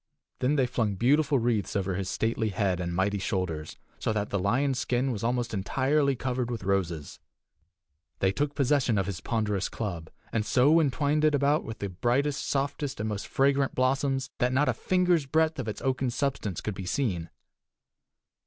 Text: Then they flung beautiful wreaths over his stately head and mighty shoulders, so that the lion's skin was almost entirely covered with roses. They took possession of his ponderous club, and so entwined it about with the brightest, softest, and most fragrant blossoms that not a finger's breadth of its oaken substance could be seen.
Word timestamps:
Then 0.39 0.55
they 0.55 0.65
flung 0.65 0.95
beautiful 0.95 1.37
wreaths 1.37 1.75
over 1.75 1.93
his 1.93 2.09
stately 2.09 2.49
head 2.49 2.79
and 2.79 2.91
mighty 2.95 3.19
shoulders, 3.19 3.77
so 3.99 4.11
that 4.13 4.31
the 4.31 4.39
lion's 4.39 4.79
skin 4.79 5.11
was 5.11 5.23
almost 5.23 5.53
entirely 5.53 6.15
covered 6.15 6.49
with 6.49 6.63
roses. 6.63 7.19
They 8.17 8.31
took 8.31 8.55
possession 8.55 8.97
of 8.97 9.05
his 9.05 9.21
ponderous 9.21 9.69
club, 9.69 10.09
and 10.33 10.43
so 10.43 10.79
entwined 10.79 11.23
it 11.23 11.35
about 11.35 11.63
with 11.65 11.77
the 11.77 11.89
brightest, 11.89 12.47
softest, 12.47 12.99
and 12.99 13.07
most 13.09 13.27
fragrant 13.27 13.75
blossoms 13.75 14.31
that 14.39 14.51
not 14.51 14.67
a 14.67 14.73
finger's 14.73 15.27
breadth 15.27 15.59
of 15.59 15.67
its 15.67 15.83
oaken 15.83 16.09
substance 16.09 16.61
could 16.61 16.73
be 16.73 16.87
seen. 16.87 17.29